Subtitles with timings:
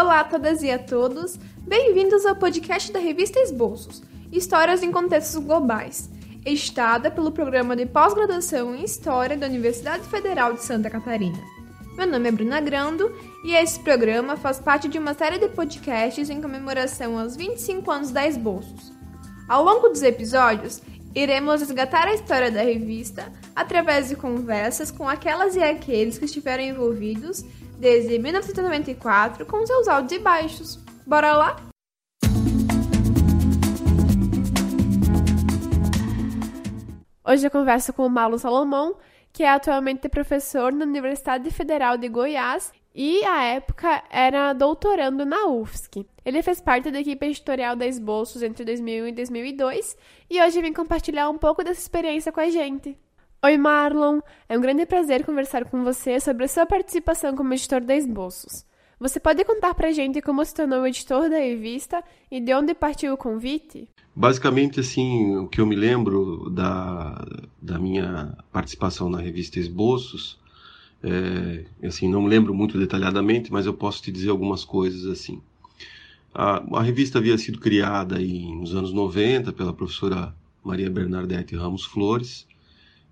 [0.00, 5.44] Olá a todas e a todos, bem-vindos ao podcast da revista Esboços, Histórias em Contextos
[5.44, 6.08] Globais,
[6.42, 11.38] editada pelo programa de pós-graduação em História da Universidade Federal de Santa Catarina.
[11.98, 13.14] Meu nome é Bruna Grando
[13.44, 18.10] e esse programa faz parte de uma série de podcasts em comemoração aos 25 anos
[18.10, 18.90] da Esboços.
[19.46, 20.80] Ao longo dos episódios,
[21.14, 26.64] iremos resgatar a história da revista através de conversas com aquelas e aqueles que estiveram
[26.64, 27.44] envolvidos
[27.80, 30.78] desde 1994 com seus altos e baixos.
[31.06, 31.56] Bora lá?
[37.24, 38.96] Hoje eu converso com o Malu Salomão,
[39.32, 45.46] que é atualmente professor na Universidade Federal de Goiás e, à época, era doutorando na
[45.46, 46.04] UFSC.
[46.24, 49.96] Ele fez parte da equipe editorial da Esboços entre 2001 e 2002
[50.28, 52.98] e hoje vem compartilhar um pouco dessa experiência com a gente.
[53.42, 54.20] Oi, Marlon!
[54.50, 58.66] É um grande prazer conversar com você sobre a sua participação como editor da Esboços.
[58.98, 63.14] Você pode contar pra gente como se tornou editor da revista e de onde partiu
[63.14, 63.88] o convite?
[64.14, 67.24] Basicamente, assim, o que eu me lembro da,
[67.62, 70.38] da minha participação na revista Esboços,
[71.02, 75.40] é, assim, não lembro muito detalhadamente, mas eu posso te dizer algumas coisas assim.
[76.34, 81.86] A, a revista havia sido criada aí nos anos 90 pela professora Maria Bernadette Ramos
[81.86, 82.46] Flores,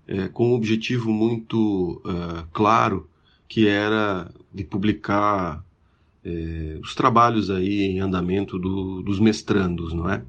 [0.09, 3.07] é, com um objetivo muito uh, claro,
[3.47, 5.63] que era de publicar
[6.25, 10.23] é, os trabalhos aí em andamento do, dos mestrandos, não é?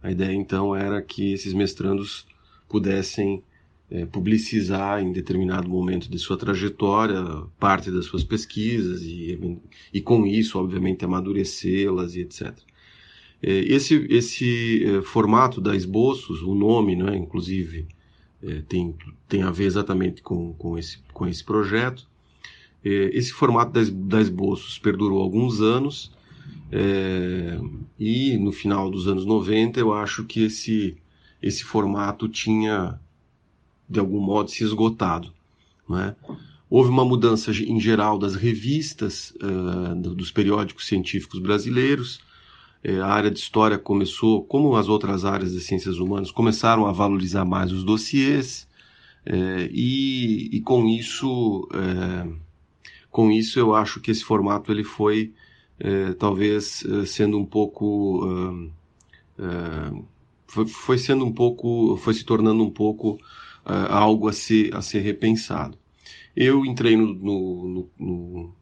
[0.00, 2.26] A ideia então era que esses mestrandos
[2.68, 3.42] pudessem
[3.90, 7.20] é, publicizar em determinado momento de sua trajetória
[7.58, 9.58] parte das suas pesquisas e,
[9.92, 12.56] e com isso, obviamente, amadurecê-las e etc.
[13.42, 17.88] É, esse esse é, formato da esboços, o nome, né, inclusive,
[18.42, 18.94] é, tem,
[19.28, 22.06] tem a ver exatamente com, com, esse, com esse projeto.
[22.84, 26.12] É, esse formato da, da Esboços perdurou alguns anos
[26.70, 27.58] é,
[27.98, 30.96] e no final dos anos 90 eu acho que esse,
[31.42, 33.00] esse formato tinha
[33.88, 35.32] de algum modo se esgotado.
[35.88, 36.14] Né?
[36.68, 42.20] Houve uma mudança em geral das revistas, uh, dos periódicos científicos brasileiros,
[42.82, 46.92] é, a área de história começou, como as outras áreas de ciências humanas, começaram a
[46.92, 48.68] valorizar mais os dossiês
[49.26, 52.28] é, e, e, com isso, é,
[53.10, 55.34] com isso eu acho que esse formato ele foi
[55.78, 58.70] é, talvez é, sendo um pouco
[60.46, 63.18] foi, foi, sendo um pouco, foi se tornando um pouco
[63.64, 65.78] algo a ser, a ser repensado.
[66.34, 68.54] Eu entrei no, no, no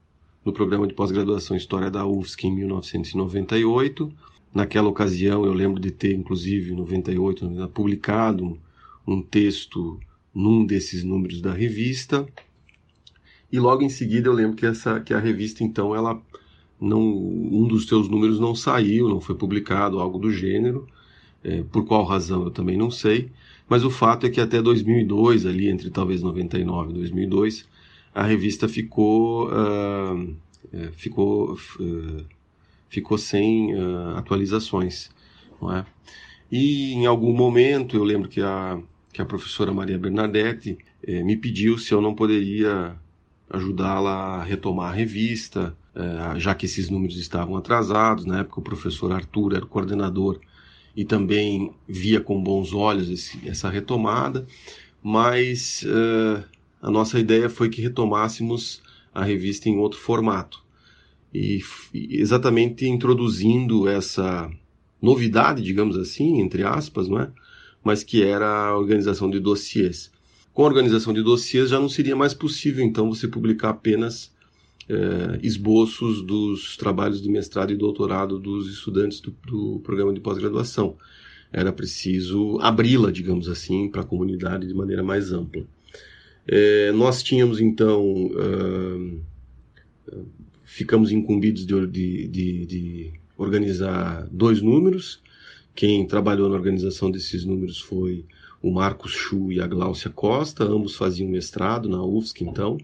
[0.46, 4.12] no programa de pós-graduação História da UFSC em 1998.
[4.54, 8.56] Naquela ocasião, eu lembro de ter, inclusive, em 98, publicado
[9.04, 9.98] um texto
[10.32, 12.24] num desses números da revista.
[13.50, 16.22] E logo em seguida, eu lembro que essa que a revista, então, ela
[16.80, 20.86] não um dos seus números não saiu, não foi publicado, algo do gênero.
[21.42, 23.30] É, por qual razão eu também não sei.
[23.68, 27.66] Mas o fato é que até 2002, ali entre talvez 99 e 2002,
[28.16, 30.37] a revista ficou, uh,
[30.93, 32.25] ficou, uh,
[32.88, 35.10] ficou sem uh, atualizações.
[35.60, 35.84] Não é?
[36.50, 38.81] E em algum momento eu lembro que a,
[39.12, 42.97] que a professora Maria Bernadette eh, me pediu se eu não poderia
[43.50, 48.25] ajudá-la a retomar a revista, eh, já que esses números estavam atrasados.
[48.25, 50.41] Na época o professor Arthur era o coordenador
[50.94, 54.47] e também via com bons olhos esse, essa retomada,
[55.03, 55.84] mas
[56.86, 58.80] a nossa ideia foi que retomássemos
[59.12, 60.62] a revista em outro formato.
[61.34, 61.60] E,
[61.92, 64.48] exatamente introduzindo essa
[65.02, 67.32] novidade, digamos assim, entre aspas, não é?
[67.82, 70.12] mas que era a organização de dossiês.
[70.54, 74.32] Com a organização de dossiês já não seria mais possível, então, você publicar apenas
[74.88, 80.97] é, esboços dos trabalhos de mestrado e doutorado dos estudantes do, do programa de pós-graduação.
[81.53, 85.66] Era preciso abri-la, digamos assim, para a comunidade de maneira mais ampla.
[86.48, 89.21] É, nós tínhamos então, uh,
[90.65, 95.21] ficamos incumbidos de, de, de, de, organizar dois números.
[95.74, 98.24] Quem trabalhou na organização desses números foi
[98.62, 102.78] o Marcos Chu e a Gláucia Costa, ambos faziam mestrado na UFSC então,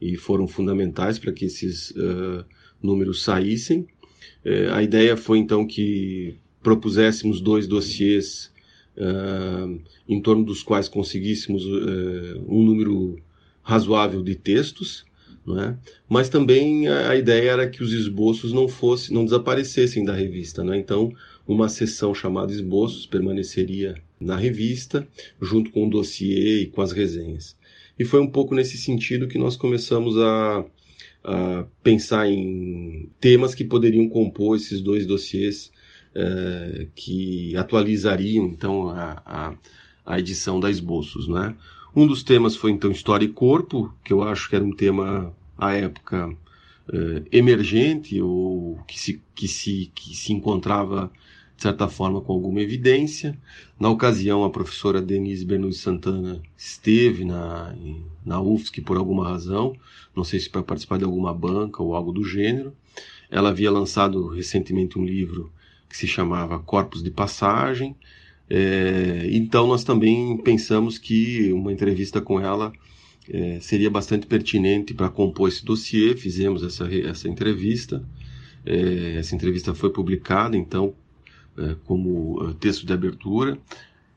[0.00, 2.44] e foram fundamentais para que esses uh,
[2.82, 3.86] números saíssem.
[4.44, 8.53] É, a ideia foi então que propuséssemos dois dossiês
[8.96, 13.18] uh, em torno dos quais conseguíssemos uh, um número
[13.62, 15.04] razoável de textos,
[15.44, 15.76] não é?
[16.08, 20.62] mas também a, a, ideia era que os esboços não fossem, não desaparecessem da revista.
[20.64, 20.78] Né?
[20.78, 21.12] Então,
[21.46, 25.06] uma seção chamada esboços permaneceria na revista,
[25.40, 27.56] junto com o dossiê e com as resenhas.
[27.98, 30.64] E foi um pouco nesse sentido que nós começamos a,
[31.24, 35.72] uh, pensar em temas que poderiam compor esses dois dossiês
[36.14, 39.54] uh, que atualizariam então a, a,
[40.06, 41.28] a, edição da Esboços.
[41.28, 41.54] Né?
[41.94, 45.34] Um dos temas foi então História e Corpo, que eu acho que era um tema
[45.58, 51.10] à época uh, emergente ou que se, que se, que se encontrava
[51.56, 53.38] de certa forma com alguma evidência.
[53.78, 57.74] Na ocasião, a professora Denise Bernoulli Santana esteve na,
[58.24, 59.76] na UFSC por alguma razão,
[60.16, 62.74] não sei se para participar de alguma banca ou algo do gênero.
[63.30, 65.52] Ela havia lançado recentemente um livro
[65.94, 67.94] que se chamava Corpos de Passagem.
[68.50, 72.72] É, então, nós também pensamos que uma entrevista com ela
[73.30, 76.16] é, seria bastante pertinente para compor esse dossiê.
[76.16, 78.04] Fizemos essa, essa entrevista.
[78.66, 80.94] É, essa entrevista foi publicada, então
[81.56, 83.56] é, como é, texto de abertura,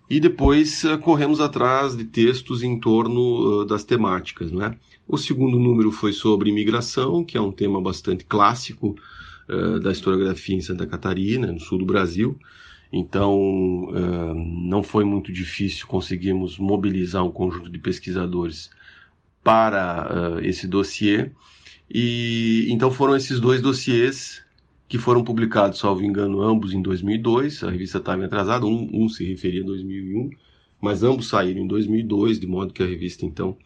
[0.09, 4.51] e depois é, corremos atrás de textos em torno das temáticas.
[4.51, 4.75] Né?
[5.07, 8.95] O segundo número foi sobre imigração, que é um tema bastante clássico
[9.81, 12.37] da historiografia em Santa Catarina, no sul do Brasil.
[12.91, 13.87] Então,
[14.35, 18.69] não foi muito difícil conseguirmos mobilizar um conjunto de pesquisadores
[19.43, 21.31] para esse dossiê.
[21.89, 24.43] E então foram esses dois dossiês
[24.87, 27.63] que foram publicados, salvo engano, ambos em 2002.
[27.63, 30.29] A revista estava atrasada, um, um, se referia a 2001,
[30.81, 33.57] mas ambos saíram em 2002, de modo que a revista então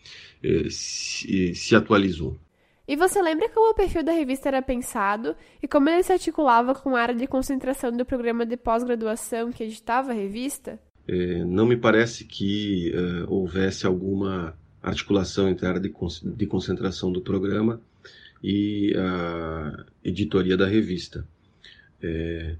[0.44, 2.38] eh, se atualizou.
[2.92, 5.34] E você lembra como o perfil da revista era pensado
[5.64, 9.64] e como ele se articulava com a área de concentração do programa de pós-graduação que
[9.64, 10.78] editava a revista?
[11.08, 14.54] É, não me parece que uh, houvesse alguma
[14.84, 17.80] articulação entre a área de, con de concentração do programa
[18.44, 21.26] e a editoria da revista.
[22.04, 22.58] É,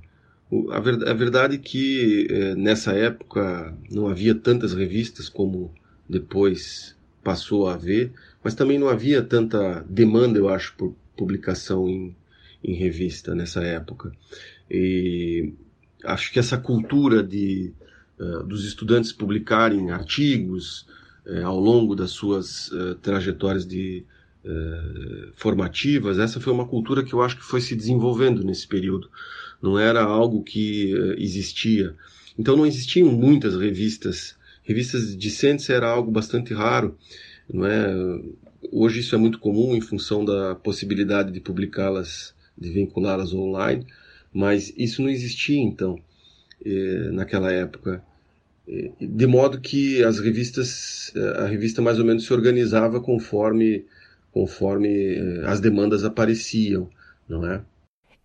[0.72, 5.74] a, ver, a, verdade é que é, nessa época não havia tantas revistas como
[6.08, 8.12] depois passou a haver,
[8.44, 12.16] mas também não havia tanta demanda, eu acho, por publicação em,
[12.64, 14.12] em revista nessa época.
[14.70, 15.54] E
[16.04, 17.74] acho que essa cultura de
[18.20, 20.88] uh, dos estudantes publicarem artigos
[21.26, 24.06] uh, ao longo das suas uh, trajetórias de
[25.36, 29.08] formativas, essa foi uma cultura que eu acho que foi se desenvolvendo nesse período.
[29.62, 31.96] Não era algo que existia.
[32.40, 34.36] Então não existiam muitas revistas.
[34.72, 36.98] Revistas discentes era algo bastante raro.
[37.52, 37.94] Não é?
[38.72, 43.86] Hoje isso é muito comum em função da possibilidade de publicá-las, de vinculá-las online,
[44.34, 46.00] mas isso não existia então
[46.66, 48.04] eh, naquela época
[49.00, 53.86] de modo que as revistas a revista mais ou menos se organizava conforme
[54.32, 56.90] conforme eh, as demandas apareciam,
[57.28, 57.62] não é?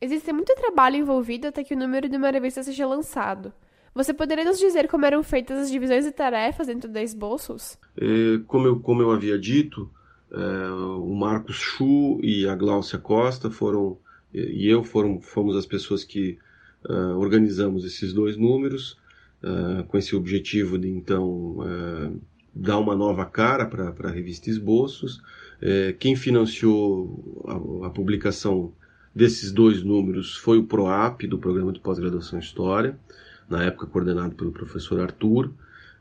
[0.00, 3.52] Existe muito trabalho envolvido até que o número de uma revista seja lançado.
[3.96, 7.78] Você poderia nos dizer como eram feitas as divisões de tarefas dentro da Esboços?
[7.96, 9.90] É, como, eu, como eu havia dito,
[10.30, 13.96] é, o Marcos Chu e a Gláucia Costa foram,
[14.34, 16.38] e eu foram, fomos as pessoas que
[16.84, 18.98] uh, organizamos esses dois números,
[19.42, 22.20] uh, com esse objetivo de, então, uh,
[22.54, 25.22] dar uma nova cara para a revista Esboços.
[25.58, 28.74] É, quem financiou a, a, publicação
[29.14, 32.98] desses dois números foi o PROAP, do Programa de Pós-Graduação em História,
[33.48, 35.52] na época coordenado pelo professor Arthur.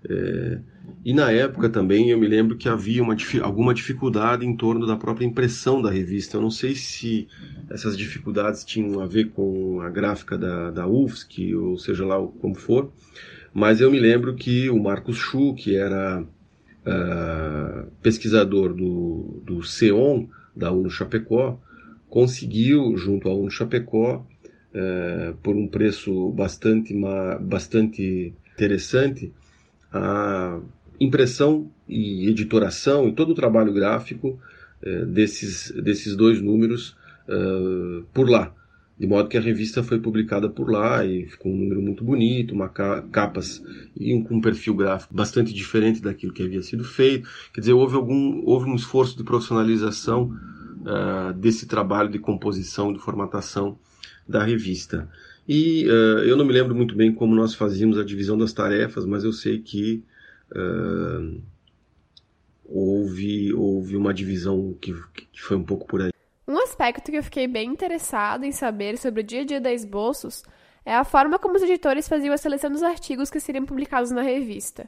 [0.07, 0.59] É,
[1.03, 4.95] e na época também eu me lembro que havia uma, alguma dificuldade em torno da
[4.95, 6.37] própria impressão da revista.
[6.37, 7.27] Eu não sei se
[7.69, 12.55] essas dificuldades tinham a ver com a gráfica da, da UFSC, ou seja lá como
[12.55, 12.91] for,
[13.53, 20.27] mas eu me lembro que o Marcos Chu, que era uh, pesquisador do, do CEON,
[20.55, 21.59] da UNO Chapecó,
[22.09, 24.25] conseguiu, junto à UNO Chapecó,
[25.41, 26.93] por um preço bastante,
[27.41, 29.31] bastante interessante,
[29.91, 30.59] a
[30.99, 34.39] impressão e editoração e todo o trabalho gráfico
[34.83, 36.95] uh, desses, desses dois números
[38.13, 38.53] por lá.
[38.97, 42.53] De modo que a revista foi publicada por lá e ficou um número muito bonito,
[42.53, 43.61] uma capas
[43.95, 47.27] e um, com um perfil gráfico bastante diferente daquilo que havia sido feito.
[47.53, 50.31] Quer dizer, houve algum houve um esforço de profissionalização
[50.81, 53.77] uh, desse trabalho de composição, de formatação
[54.27, 55.09] da revista.
[55.47, 59.05] E uh, eu não me lembro muito bem como nós fazíamos a divisão das tarefas,
[59.05, 60.03] mas eu sei que
[60.51, 61.41] uh,
[62.65, 64.93] houve, houve uma divisão que,
[65.31, 66.11] que foi um pouco por aí.
[66.47, 69.71] Um aspecto que eu fiquei bem interessado em saber sobre o dia a dia da
[69.71, 70.43] Esboços
[70.85, 74.21] é a forma como os editores faziam a seleção dos artigos que seriam publicados na
[74.21, 74.87] revista.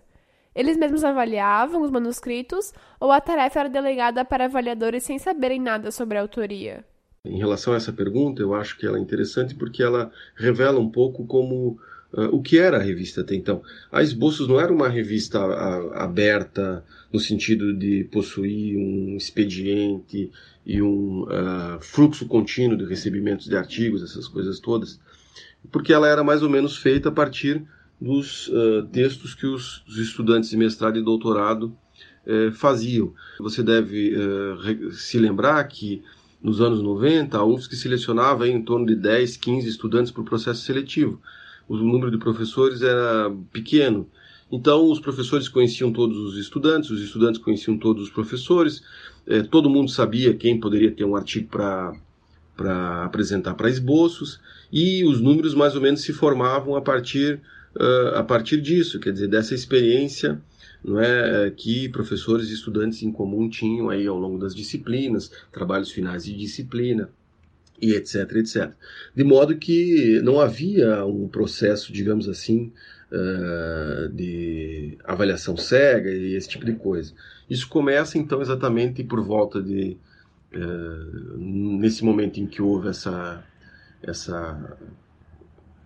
[0.54, 5.92] Eles mesmos avaliavam os manuscritos ou a tarefa era delegada para avaliadores sem saberem nada
[5.92, 6.84] sobre a autoria?
[7.28, 10.90] Em relação a essa pergunta, eu acho que ela é interessante porque ela revela um
[10.90, 11.80] pouco como
[12.14, 13.62] uh, o que era a revista até então.
[13.92, 20.32] A Esboços não era uma revista a, aberta no sentido de possuir um expediente
[20.66, 25.00] e um uh, fluxo contínuo de recebimentos de artigos, essas coisas todas,
[25.72, 27.66] porque ela era mais ou menos feita a partir
[28.00, 31.76] dos uh, textos que os, os, estudantes de mestrado e doutorado
[32.26, 33.14] uh, faziam.
[33.40, 36.04] Você deve uh, se lembrar que
[36.42, 40.62] nos anos 90 a UFSC selecionava em torno de 10, 15 estudantes para o processo
[40.62, 41.22] seletivo.
[41.68, 44.08] O número de professores era pequeno.
[44.52, 48.82] Então, os professores conheciam todos os estudantes, os estudantes conheciam todos os professores,
[49.26, 51.94] eh, todo mundo sabia quem poderia ter um artigo para
[52.58, 54.42] para apresentar para esboços
[54.74, 57.40] e os números mais ou menos se formavam a partir
[57.76, 60.42] uh, a partir disso, quer dizer, dessa experiência
[60.84, 65.92] não é, que professores e estudantes em comum tinham aí ao longo das disciplinas, trabalhos
[65.92, 67.10] finais de disciplina
[67.82, 68.72] e etc, etc.
[69.16, 72.72] De modo que não havia um processo, digamos assim,
[73.12, 77.14] uh, de avaliação cega e esse tipo de coisa.
[77.50, 79.98] Isso começa então exatamente por volta de
[80.54, 83.44] uh, nesse momento em que houve essa
[84.02, 84.78] essa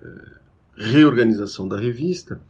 [0.01, 0.40] uh,
[0.75, 2.41] reorganização da revista,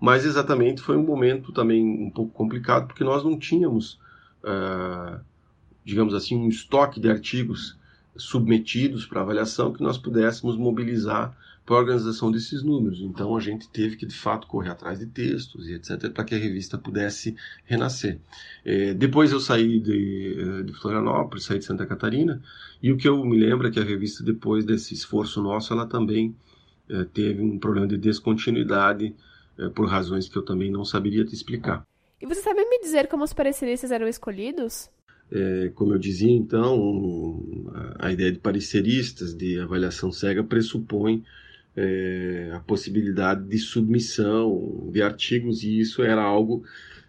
[0.00, 3.98] mas exatamente foi um momento também um pouco complicado, porque nós não tínhamos,
[4.44, 5.20] uh,
[5.84, 7.76] digamos assim, um estoque de artigos
[8.16, 11.36] submetidos para avaliação que nós pudéssemos mobilizar
[11.68, 13.00] para a organização desses números.
[13.00, 16.34] Então a gente teve que de fato correr atrás de textos e etc para que
[16.34, 18.18] a revista pudesse renascer.
[18.64, 22.42] É, depois eu saí de, eh, de, Florianópolis, saí de Santa Catarina
[22.82, 25.84] e o que eu me lembro é que a revista depois desse esforço nosso ela
[25.84, 26.34] também
[27.12, 29.14] teve um problema de descontinuidade
[29.58, 31.82] é, por razões que eu também não saberia te explicar.
[32.20, 34.88] E você sabe me dizer como os pareceristas eram escolhidos?
[35.30, 37.42] É, como eu dizia, então,
[37.98, 41.22] a ideia de pareceristas, de avaliação cega, pressupõe
[41.76, 46.64] é, a possibilidade de submissão de artigos, e isso era algo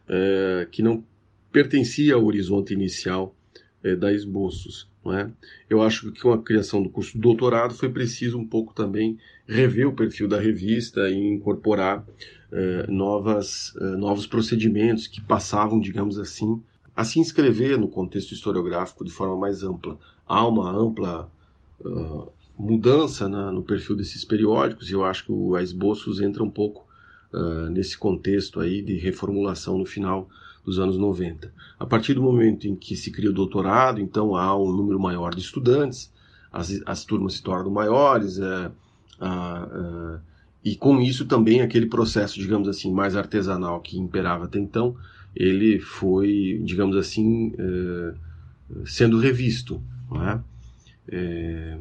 [0.08, 1.04] é, que não
[1.52, 3.36] pertencia ao horizonte inicial
[3.84, 4.89] é, da Esboços.
[5.06, 5.30] É?
[5.70, 9.18] Eu acho que com a criação do curso de doutorado foi preciso um pouco também
[9.48, 12.06] rever o perfil da revista e incorporar
[12.52, 16.62] eh, novas, eh, novos procedimentos que passavam, digamos assim,
[16.96, 19.98] a se inscrever no contexto historiográfico de forma mais ampla.
[20.28, 21.32] Há uma ampla
[21.80, 22.28] uh,
[22.58, 26.86] mudança na, no perfil desses periódicos e eu acho que o Esboços entra um pouco
[27.34, 30.30] uh, nesse contexto aí de reformulação no final
[30.64, 31.52] dos anos 90.
[31.80, 35.34] A partir do momento em que se cria o doutorado, então há um número maior
[35.34, 36.12] de estudantes,
[36.52, 38.72] as, as turmas se tornam maiores, uh,
[40.64, 44.96] e com isso também aquele processo, digamos assim, mais artesanal que imperava até então,
[45.36, 49.82] ele foi, digamos assim, uh, sendo revisto.
[50.12, 50.40] É?
[51.12, 51.78] É,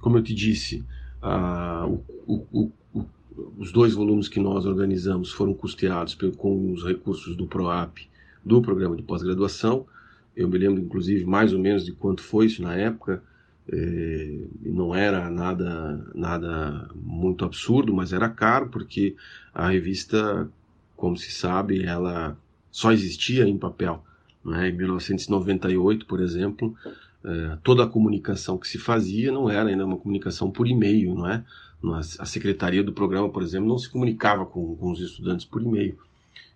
[0.00, 0.84] como eu te disse,
[2.26, 2.70] o, o,
[3.58, 7.98] os dois volumes que nós organizamos foram custeados com os recursos do PROAP,
[8.44, 9.86] do programa de pós-graduação.
[10.36, 13.22] Eu me lembro, inclusive, mais ou menos de quanto foi isso na época.
[13.68, 19.14] É, não era nada, nada muito absurdo, mas era caro porque
[19.54, 20.50] a revista,
[20.96, 22.36] como se sabe, ela
[22.70, 24.02] só existia em papel.
[24.44, 24.70] Né?
[24.70, 26.74] Em 1998, por exemplo,
[27.24, 31.28] é, toda a comunicação que se fazia não era ainda uma comunicação por e-mail, não
[31.28, 31.44] é?
[32.18, 35.98] A secretaria do programa, por exemplo, não se comunicava com, com os estudantes por e-mail.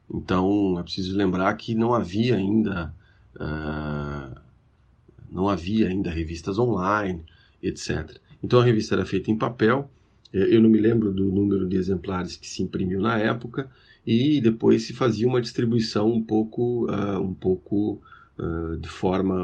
[0.09, 2.95] Então, é preciso lembrar que não havia ainda
[3.37, 4.41] uh,
[5.31, 7.23] não havia ainda revistas online,
[7.63, 8.19] etc.
[8.43, 9.91] Então a revista era feita em papel.
[10.33, 13.69] É, eu não me lembro do número de exemplares que se imprimiu na época
[14.07, 18.01] e depois se fazia uma distribuição um pouco, uh, um pouco
[18.39, 19.37] uh, de forma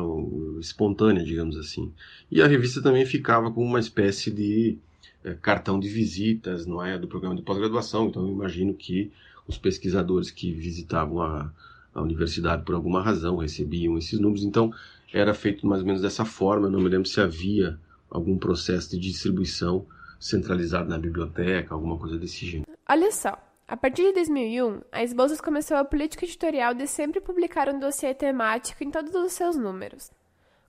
[0.61, 1.93] espontânea, digamos assim.
[2.31, 4.79] E a revista também ficava com uma espécie de
[5.25, 8.09] uh, cartão de visitas, não é, do programa de pós-graduação.
[8.09, 9.11] Então eu imagino que
[9.47, 11.51] os pesquisadores que visitavam a,
[11.95, 14.45] a universidade por alguma razão recebiam esses números.
[14.45, 14.73] Então
[15.13, 16.67] era feito mais ou menos dessa forma.
[16.67, 17.79] Eu não me lembro se havia
[18.11, 19.87] algum processo de distribuição
[20.19, 22.71] centralizado na biblioteca, alguma coisa desse gênero.
[22.89, 23.37] Olha só,
[23.67, 28.15] a partir de 2001, a Esbozas começou a política editorial de sempre publicar um dossiê
[28.15, 30.11] temático em todos os seus números.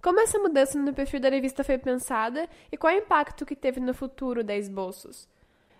[0.03, 3.55] Como essa mudança no perfil da revista foi pensada e qual é o impacto que
[3.55, 5.29] teve no futuro da Esboços?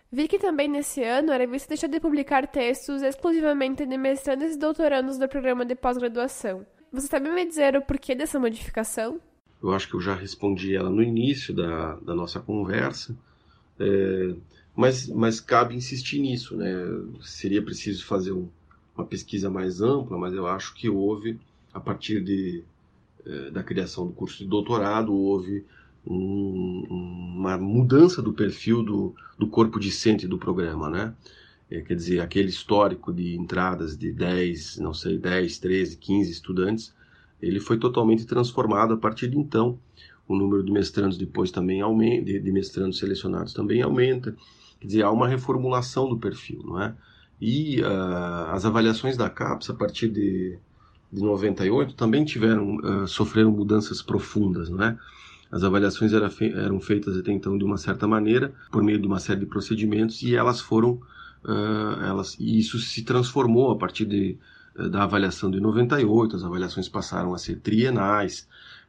[0.09, 4.57] Vi que também nesse ano a revista deixou de publicar textos exclusivamente de mestrandos e
[4.57, 6.65] doutorandos do programa de pós-graduação.
[6.93, 9.19] Você sabe me dizer o porquê dessa modificação?
[9.61, 13.13] Eu acho que eu já respondi ela no início da, da nossa conversa,
[13.77, 14.35] é,
[14.73, 16.71] mas, mas cabe insistir nisso, né?
[17.23, 18.47] Seria preciso fazer um,
[18.95, 21.37] uma pesquisa mais ampla, mas eu acho que houve,
[21.73, 22.63] a partir de,
[23.51, 25.65] da criação do curso de doutorado, houve
[26.05, 26.85] um,
[27.37, 31.13] uma mudança do perfil do, do corpo discente do programa, né?
[31.69, 36.93] É, quer dizer, aquele histórico de entradas de 10, não sei, 10, 13, 15 estudantes,
[37.41, 39.79] ele foi totalmente transformado a partir de então.
[40.27, 44.35] O número de mestrandos depois também aumenta, de, de mestrandos selecionados também aumenta.
[44.79, 46.95] Quer dizer, há uma reformulação do perfil, não é?
[47.41, 50.57] E uh, as avaliações da CAPES, a partir de,
[51.13, 54.97] de 98, também tiveram, uh, sofreram mudanças profundas, não é?
[55.51, 59.05] As avaliações era fe eram feitas até então de uma certa maneira, por meio de
[59.05, 60.99] uma série de procedimentos, e elas foram,
[61.45, 64.37] uh, elas, e isso se transformou a partir de,
[64.89, 68.47] da avaliação de 98, as avaliações passaram a ser trienais,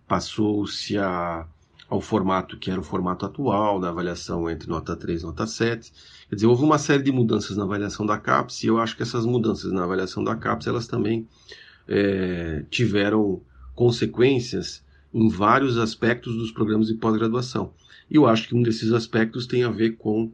[0.09, 1.47] passou-se a
[1.89, 5.93] ao formato que era o formato atual da avaliação entre nota 3 e nota 7.
[6.29, 9.03] Quer dizer, houve uma série de mudanças na avaliação da CAPES e eu acho que
[9.03, 11.29] essas mudanças na avaliação da CAPES elas também
[11.89, 13.41] é, tiveram
[13.75, 17.73] consequências em vários aspectos dos programas de pós-graduação.
[18.11, 20.31] E eu acho que um desses aspectos tem a ver com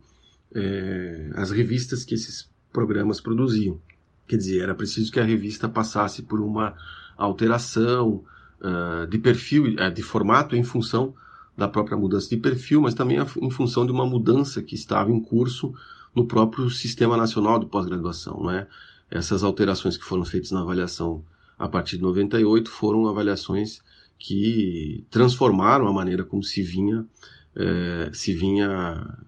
[0.54, 3.80] é, as revistas que esses programas produziam.
[4.26, 6.74] Quer dizer, era preciso que a revista passasse por uma
[7.16, 8.24] alteração
[8.60, 11.14] uh, de perfil, uh, de formato em função
[11.56, 15.20] da própria mudança de perfil, mas também em função de uma mudança que estava em
[15.20, 15.74] curso
[16.14, 18.44] no próprio Sistema Nacional de Pós-Graduação.
[18.44, 18.66] Né?
[19.10, 21.24] Essas alterações que foram feitas na avaliação
[21.60, 23.82] a partir de 98 foram avaliações
[24.18, 27.06] que transformaram a maneira como se vinha,
[27.54, 29.18] eh, se vinha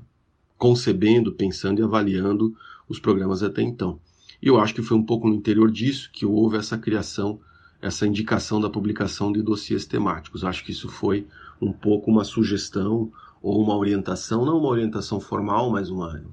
[0.56, 2.56] concebendo, pensando e avaliando
[2.88, 4.00] os programas até então.
[4.40, 7.38] E eu acho que foi um pouco no interior disso que houve essa criação,
[7.82, 10.42] essa indicação da publicação de dossiês temáticos.
[10.42, 11.26] Acho que isso foi
[11.60, 13.12] um pouco uma sugestão
[13.42, 16.24] ou uma orientação, não uma orientação formal, mas uma,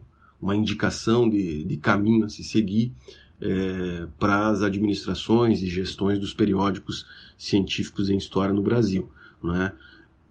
[0.41, 2.93] uma indicação de, de caminho a se seguir
[3.41, 7.05] é, para as administrações e gestões dos periódicos
[7.37, 9.09] científicos em história no Brasil.
[9.41, 9.73] Não é?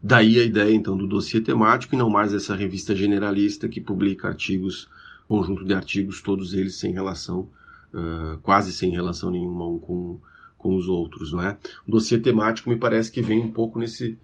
[0.03, 4.29] Daí a ideia então do dossiê temático e não mais essa revista generalista que publica
[4.29, 4.89] artigos,
[5.27, 7.49] conjunto de artigos, todos eles sem relação,
[7.93, 10.21] uh, quase sem relação nenhuma um com,
[10.57, 11.33] com os outros.
[11.33, 11.59] Não é?
[11.87, 14.17] O dossiê temático me parece que vem um pouco nesse,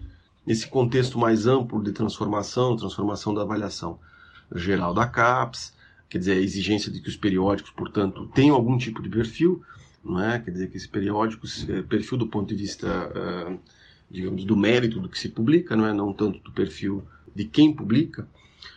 [0.47, 3.99] nesse contexto mais amplo de transformação, transformação da avaliação
[4.55, 5.73] geral da CAPES,
[6.14, 9.61] quer dizer, a exigência de que os periódicos, portanto, tenham algum tipo de perfil,
[10.05, 10.38] não é?
[10.38, 13.59] Quer dizer, que esse periódico, é, perfil do ponto de vista, uh,
[14.09, 15.92] digamos, do mérito do que se publica, não é?
[15.92, 17.03] Não tanto do perfil
[17.35, 18.29] de quem publica,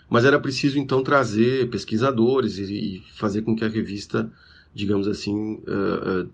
[0.09, 4.33] mas era preciso, então, trazer pesquisadores e, fazer com que a revista,
[4.73, 6.29] digamos assim, uh, uh,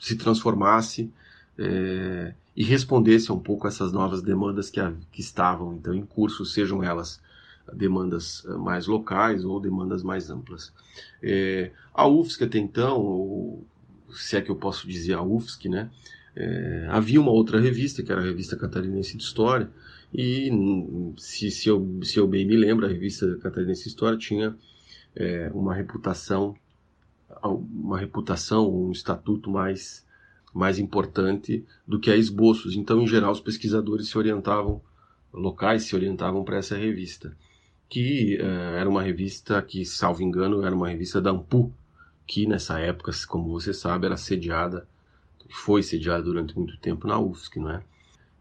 [0.00, 1.12] se transformasse
[1.58, 4.80] é, e respondesse um pouco a essas novas demandas que
[5.20, 7.20] estavam então em curso, sejam elas
[7.72, 10.72] demandas eh, mais locais ou demandas mais amplas.
[11.22, 13.66] É, a UFSC até então, ou,
[14.10, 15.90] se é que eu posso dizer a UFSC, né,
[16.34, 19.70] é, havia uma outra revista, que era a Revista Catarinense de História,
[20.12, 20.50] e
[21.18, 24.56] se, se, eu, se eu bem me lembro, a Revista Catarinense de História tinha
[25.14, 26.54] é, uma reputação,
[27.42, 30.06] uma reputação, um estatuto mais
[30.56, 32.76] mais importante do que a esboços.
[32.76, 34.80] Então, em geral, os pesquisadores se orientavam,
[35.30, 37.36] locais se orientavam para essa revista,
[37.88, 41.72] que uh, era uma revista que, salvo engano, era uma revista da Ampu,
[42.26, 44.86] que nessa época, como você sabe, era sediada,
[45.48, 47.82] foi sediada durante muito tempo na UFSC, não é?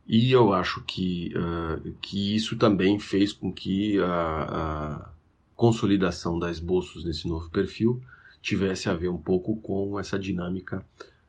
[0.07, 5.09] E eu acho que, uh, que isso também fez com que a, a
[5.55, 8.01] consolidação da esboços nesse novo perfil
[8.41, 10.85] tivesse a ver um pouco com essa dinâmica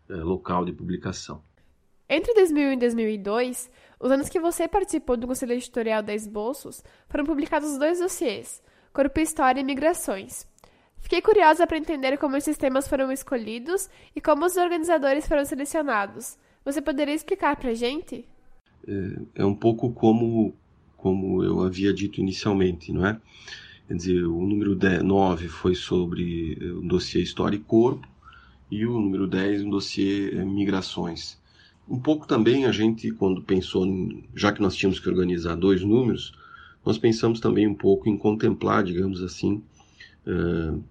[0.09, 1.41] é, local de publicação.
[2.09, 7.25] Entre 2000 e 2002, os anos que você participou do Conselho Editorial da Esboços, foram
[7.25, 10.47] publicados dois dossiês, Corpo História e Migrações.
[11.01, 16.39] Fiquei curiosa para entender como esses temas foram escolhidos e como os organizadores foram selecionados.
[16.65, 18.25] Você poderia explicar para a gente?
[18.87, 20.55] É, é, um pouco como,
[20.97, 23.21] como eu havia dito inicialmente, não é?
[23.89, 28.07] Quer dizer, o número 9 foi sobre o dossiê História e Corpo,
[28.71, 31.39] e o número 10, um dossiê é, migrações.
[31.89, 33.87] Um pouco também a gente, quando pensou,
[34.35, 36.33] já que nós tínhamos que organizar dois números,
[36.85, 39.63] nós pensamos também um pouco em contemplar, digamos assim,
[40.27, 40.83] uh,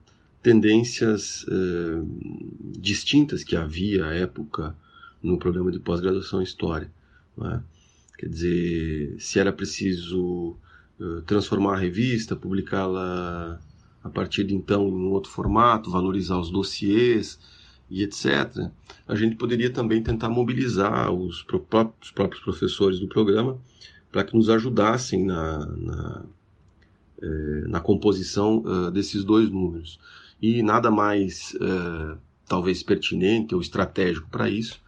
[0.42, 2.08] tendências uh,
[2.78, 4.76] distintas que havia à época
[5.22, 6.90] no programa de pós-graduação em História.
[7.42, 7.60] É?
[8.18, 10.56] Quer dizer, se era preciso
[11.00, 13.60] uh, transformar a revista, publicá-la
[14.04, 17.40] a partir de então em um outro formato, valorizar os dossiês,
[17.90, 18.70] e etc.,
[19.08, 23.58] a gente poderia também tentar mobilizar os, próprios, próprios professores do programa
[24.12, 26.26] para que nos ajudassem na, na,
[27.22, 27.28] é,
[27.68, 30.00] na composição uh, desses dois números.
[30.42, 32.18] E nada mais, uh,
[32.48, 34.80] talvez, pertinente ou estratégico para isso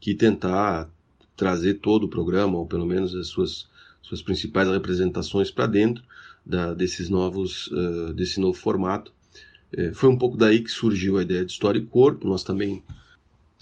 [0.00, 0.88] que tentar
[1.36, 3.68] trazer todo o programa, ou pelo menos as suas
[4.10, 6.02] suas principais representações para dentro
[6.44, 9.12] da, desses novos, uh, desse novo formato.
[9.76, 12.26] É, foi um pouco daí que surgiu a ideia de História e Corpo.
[12.26, 12.82] Nós também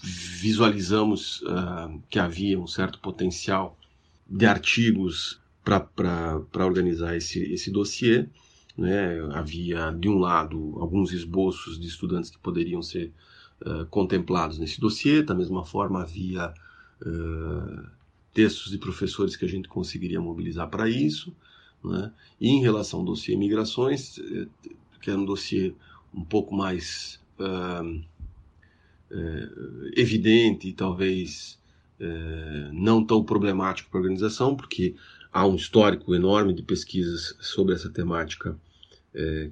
[0.01, 3.77] visualizamos uh, que havia um certo potencial
[4.27, 8.25] de artigos para organizar esse, esse dossiê.
[8.77, 9.19] Né?
[9.33, 13.11] Havia, de um lado, alguns esboços de estudantes que poderiam ser
[13.61, 16.53] uh, contemplados nesse dossiê, da mesma forma, havia
[17.01, 17.87] uh,
[18.33, 21.35] textos de professores que a gente conseguiria mobilizar para isso.
[21.83, 22.11] Né?
[22.39, 24.47] E em relação ao dossiê Migrações, eh,
[25.01, 25.73] que era um dossiê
[26.13, 28.01] um pouco mais uh,
[29.95, 31.57] evidente e talvez
[32.71, 34.95] não tão problemático para a organização, porque
[35.33, 38.57] há um histórico enorme de pesquisas sobre essa temática,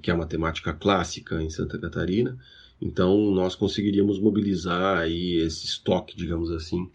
[0.00, 2.38] que é uma temática clássica em Santa Catarina.
[2.80, 6.88] Então, nós conseguiríamos mobilizar aí esse estoque, digamos assim,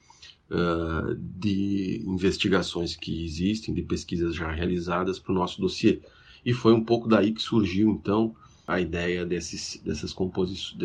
[0.49, 5.99] uh, de investigações que existem, de pesquisas já realizadas para o nosso dossiê.
[6.45, 10.75] E foi um pouco daí que surgiu, então, a ideia desses, dessas composições,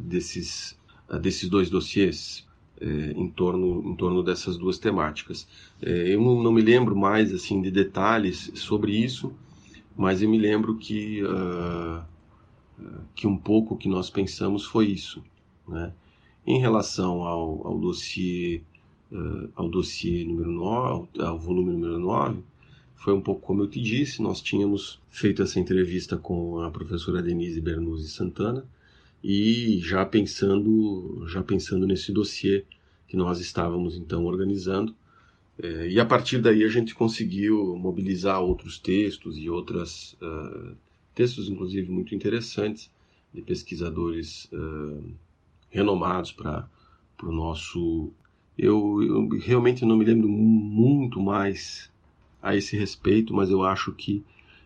[0.00, 0.78] desses,
[1.08, 2.46] uh, desses dois dossiês
[2.80, 5.48] eh, em, torno, em torno dessas duas temáticas.
[5.82, 9.32] Eh, eu não, me lembro mais assim de detalhes sobre isso,
[9.96, 12.00] mas eu me lembro que, uh,
[13.16, 15.24] que um pouco que nós pensamos foi isso.
[15.66, 15.92] Né?
[16.46, 18.62] Em relação ao, ao dossiê
[19.10, 22.42] uh, ao dossiê número 9, ao volume número 9,
[22.98, 27.22] foi um pouco como eu te disse, nós tínhamos feito essa entrevista com a professora
[27.22, 28.66] Denise Bernuzzi Santana
[29.22, 32.64] e já pensando, já pensando nesse dossiê
[33.06, 34.94] que nós estávamos então organizando.
[35.60, 40.76] É, e a partir daí a gente conseguiu mobilizar outros textos e outras uh,
[41.14, 42.90] textos, inclusive muito interessantes,
[43.32, 45.12] de pesquisadores uh,
[45.70, 46.68] renomados para
[47.22, 48.12] o nosso
[48.58, 51.90] eu, eu, realmente não me lembro muito mais
[52.42, 54.24] a esse respeito, mas eu acho que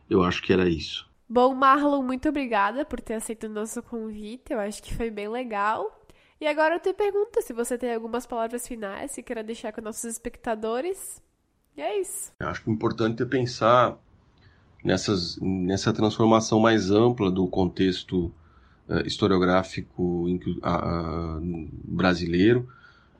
[0.08, 1.10] eu acho que era isso.
[1.28, 4.52] Bom, Marlon, muito obrigada por ter aceito o nosso convite.
[4.52, 6.00] Eu acho que foi bem legal.
[6.38, 9.80] E agora eu te pergunto se você tem algumas palavras finais que queira deixar com
[9.80, 11.22] nossos espectadores.
[11.76, 12.32] E é isso.
[12.38, 13.96] Eu acho que o importante é pensar
[14.84, 18.26] nessas, nessa transformação mais ampla do contexto
[18.88, 22.68] uh, historiográfico uh, uh, brasileiro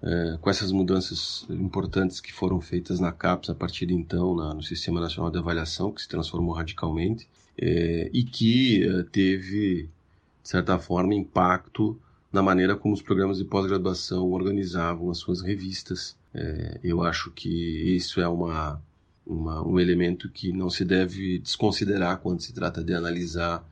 [0.03, 4.53] é, com essas mudanças importantes que foram feitas na CAPES a partir de então, na,
[4.53, 9.89] no Sistema Nacional de Avaliação, que se transformou radicalmente, é, e que é, teve,
[10.43, 11.99] de certa forma, impacto
[12.33, 16.17] na maneira como os programas de pós-graduação organizavam as suas revistas.
[16.35, 17.49] É, eu acho que
[17.95, 18.83] isso é uma,
[19.25, 23.65] uma, um elemento que não se deve desconsiderar quando se trata de analisar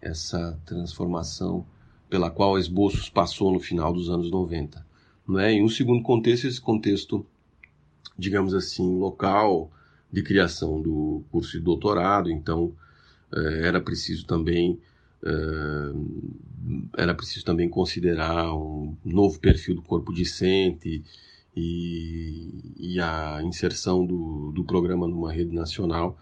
[0.00, 1.66] essa transformação
[2.08, 4.93] pela qual Esboços passou no final dos anos 90.
[5.28, 5.52] Né?
[5.54, 7.26] Em um segundo contexto, esse contexto,
[8.18, 9.70] digamos assim, local
[10.12, 12.72] de criação do curso de doutorado, então
[13.32, 14.78] eh, era preciso também
[15.24, 15.92] eh,
[16.96, 21.02] era preciso também considerar um novo perfil do corpo discente
[21.56, 26.18] e, e a inserção do, do programa numa rede nacional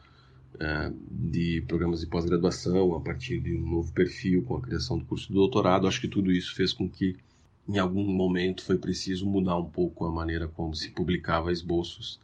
[0.59, 5.05] eh, de programas de pós-graduação a partir de um novo perfil com a criação do
[5.05, 5.87] curso de doutorado.
[5.87, 7.17] Acho que tudo isso fez com que
[7.69, 12.21] em algum momento foi preciso mudar um pouco a maneira como se publicava esboços.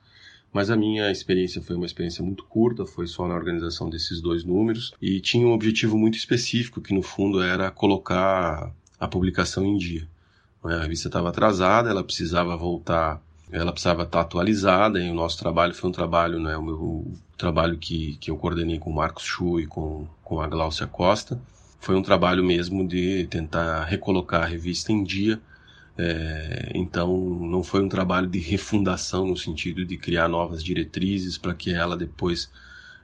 [0.53, 4.44] Mas a minha experiência foi uma experiência muito curta, foi só na organização desses dois
[4.44, 9.77] números e tinha um objetivo muito específico, que no fundo era colocar a publicação em
[9.77, 10.09] dia.
[10.64, 13.22] A revista estava atrasada, ela precisava voltar,
[13.53, 17.14] ela precisava estar atualizada e o nosso trabalho foi um trabalho, né, o meu o
[17.37, 21.40] trabalho que, que eu coordenei com o Marcos Chu e com, com a Gláucia Costa,
[21.80, 25.40] foi um trabalho mesmo de tentar recolocar a revista em dia.
[25.96, 31.54] É, então, não foi um trabalho de refundação no sentido de criar novas diretrizes para
[31.54, 32.50] que ela depois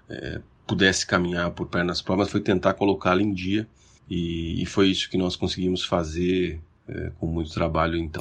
[0.09, 3.67] é, pudesse caminhar por pernas próprias, foi tentar colocá-la em dia.
[4.09, 8.21] E, e, foi isso que nós conseguimos fazer é, com muito trabalho então.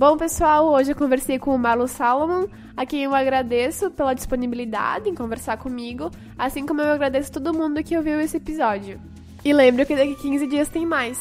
[0.00, 5.10] Bom, pessoal, hoje eu conversei com o Marlo Salomon, a quem eu agradeço pela disponibilidade
[5.10, 8.98] em conversar comigo, assim como eu agradeço todo mundo que ouviu esse episódio.
[9.44, 11.18] E lembro que daqui 15 dias tem mais.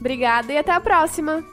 [0.00, 1.44] Obrigada e até a próxima!